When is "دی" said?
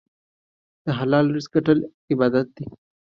2.55-2.65